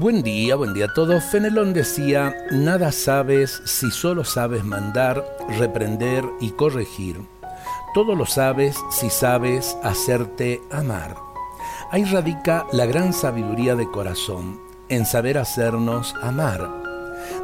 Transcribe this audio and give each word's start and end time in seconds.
Buen 0.00 0.22
día, 0.22 0.56
buen 0.56 0.72
día 0.72 0.86
a 0.86 0.94
todos. 0.94 1.22
Fenelón 1.24 1.74
decía, 1.74 2.34
nada 2.50 2.90
sabes 2.90 3.60
si 3.66 3.90
solo 3.90 4.24
sabes 4.24 4.64
mandar, 4.64 5.22
reprender 5.58 6.24
y 6.40 6.52
corregir. 6.52 7.20
Todo 7.92 8.14
lo 8.14 8.24
sabes 8.24 8.78
si 8.90 9.10
sabes 9.10 9.76
hacerte 9.82 10.62
amar. 10.70 11.16
Ahí 11.90 12.04
radica 12.04 12.66
la 12.72 12.86
gran 12.86 13.12
sabiduría 13.12 13.76
de 13.76 13.90
corazón, 13.90 14.58
en 14.88 15.04
saber 15.04 15.36
hacernos 15.36 16.14
amar. 16.22 16.66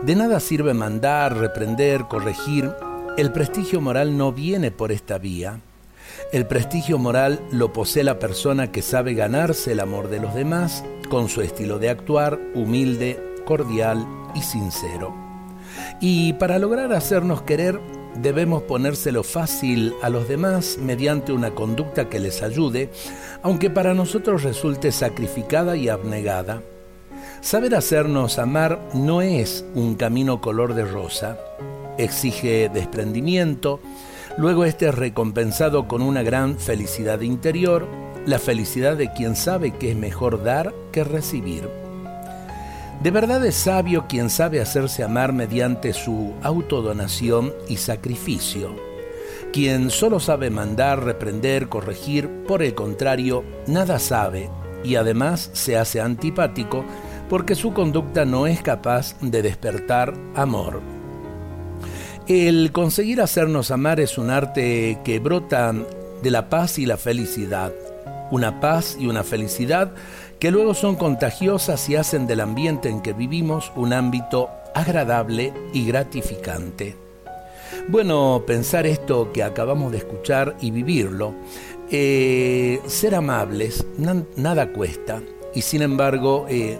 De 0.00 0.16
nada 0.16 0.41
sirve 0.41 0.73
mandar, 0.73 1.36
reprender, 1.36 2.07
corregir. 2.09 2.73
El 3.18 3.32
prestigio 3.32 3.82
moral 3.82 4.16
no 4.16 4.32
viene 4.32 4.70
por 4.70 4.93
esta 4.93 5.18
vía. 5.18 5.61
El 6.32 6.46
prestigio 6.46 6.98
moral 6.98 7.41
lo 7.52 7.72
posee 7.72 8.04
la 8.04 8.18
persona 8.18 8.72
que 8.72 8.82
sabe 8.82 9.14
ganarse 9.14 9.72
el 9.72 9.81
amor 9.81 10.08
de 10.08 10.21
los 10.21 10.35
demás 10.35 10.85
con 11.08 11.29
su 11.29 11.40
estilo 11.40 11.79
de 11.79 11.89
actuar 11.89 12.39
humilde, 12.54 13.22
cordial 13.44 14.07
y 14.34 14.43
sincero. 14.43 15.14
Y 16.00 16.34
para 16.34 16.58
lograr 16.58 16.93
hacernos 16.93 17.43
querer, 17.43 17.81
debemos 18.21 18.62
ponérselo 18.62 19.22
fácil 19.22 19.95
a 20.03 20.08
los 20.08 20.29
demás 20.29 20.79
mediante 20.81 21.32
una 21.32 21.53
conducta 21.53 22.09
que 22.09 22.20
les 22.20 22.43
ayude, 22.43 22.90
aunque 23.43 23.70
para 23.70 23.95
nosotros 23.95 24.43
resulte 24.43 24.93
sacrificada 24.93 25.76
y 25.76 25.89
abnegada. 25.89 26.62
Saber 27.40 27.75
hacernos 27.75 28.39
amar 28.39 28.81
no 28.95 29.23
es 29.23 29.64
un 29.75 29.95
camino 29.95 30.40
color 30.40 30.75
de 30.75 30.84
rosa, 30.84 31.39
exige 31.98 32.69
desprendimiento, 32.73 33.81
luego 34.36 34.64
este 34.64 34.89
es 34.89 34.95
recompensado 34.95 35.89
con 35.89 36.03
una 36.03 36.22
gran 36.22 36.58
felicidad 36.58 37.20
interior, 37.20 37.86
la 38.27 38.39
felicidad 38.39 38.97
de 38.97 39.12
quien 39.12 39.36
sabe 39.36 39.72
que 39.72 39.91
es 39.91 39.97
mejor 39.97 40.42
dar 40.42 40.75
que 40.92 41.05
recibir. 41.05 41.69
De 43.03 43.11
verdad 43.11 43.45
es 43.45 43.55
sabio 43.55 44.07
quien 44.09 44.31
sabe 44.31 44.61
hacerse 44.61 45.03
amar 45.03 45.33
mediante 45.33 45.92
su 45.92 46.34
autodonación 46.42 47.53
y 47.69 47.77
sacrificio. 47.77 48.75
Quien 49.53 49.91
solo 49.91 50.19
sabe 50.19 50.51
mandar, 50.51 51.05
reprender, 51.05 51.69
corregir, 51.69 52.29
por 52.47 52.62
el 52.62 52.75
contrario, 52.75 53.45
nada 53.67 53.98
sabe 53.98 54.51
y 54.83 54.97
además 54.97 55.51
se 55.53 55.77
hace 55.77 56.01
antipático 56.01 56.84
porque 57.29 57.55
su 57.55 57.73
conducta 57.73 58.25
no 58.25 58.47
es 58.47 58.62
capaz 58.62 59.17
de 59.20 59.42
despertar 59.42 60.14
amor. 60.34 60.95
El 62.29 62.73
conseguir 62.73 63.21
hacernos 63.21 63.71
amar 63.71 64.01
es 64.01 64.19
un 64.19 64.31
arte 64.31 64.99
que 65.05 65.21
brota 65.21 65.73
de 66.23 66.31
la 66.33 66.49
paz 66.49 66.77
y 66.81 66.85
la 66.85 66.97
felicidad, 66.97 67.73
una 68.33 68.59
paz 68.59 68.97
y 68.99 69.07
una 69.07 69.23
felicidad 69.23 69.93
que 70.41 70.51
luego 70.51 70.75
son 70.75 70.97
contagiosas 70.97 71.89
y 71.89 71.95
hacen 71.95 72.27
del 72.27 72.41
ambiente 72.41 72.89
en 72.89 73.01
que 73.01 73.13
vivimos 73.13 73.71
un 73.77 73.93
ámbito 73.93 74.51
agradable 74.75 75.53
y 75.73 75.87
gratificante. 75.87 76.97
Bueno, 77.87 78.43
pensar 78.45 78.89
esto 78.89 79.33
que 79.33 79.45
acabamos 79.45 79.93
de 79.93 79.99
escuchar 79.99 80.57
y 80.61 80.73
vivirlo. 80.73 81.33
Eh, 81.93 82.81
ser 82.87 83.15
amables 83.15 83.87
nada 84.37 84.73
cuesta 84.73 85.23
y 85.55 85.63
sin 85.63 85.83
embargo, 85.83 86.47
eh, 86.49 86.77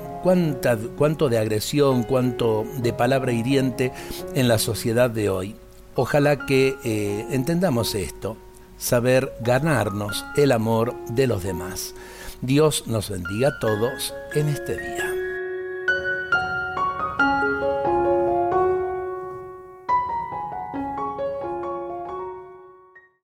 cuánto 0.97 1.29
de 1.29 1.39
agresión, 1.39 2.03
cuánto 2.03 2.65
de 2.79 2.93
palabra 2.93 3.33
hiriente 3.33 3.93
en 4.35 4.49
la 4.49 4.59
sociedad 4.59 5.11
de 5.11 5.31
hoy. 5.31 5.57
Ojalá 5.95 6.47
que 6.47 6.77
eh, 6.85 7.27
entendamos 7.31 7.95
esto 7.95 8.37
saber 8.77 9.33
ganarnos 9.41 10.25
el 10.37 10.53
amor 10.53 10.95
de 11.09 11.27
los 11.27 11.43
demás. 11.43 11.95
Dios 12.43 12.87
nos 12.87 13.09
bendiga 13.09 13.49
a 13.49 13.59
todos 13.59 14.15
en 14.35 14.49
este 14.49 14.77
día. 14.77 15.16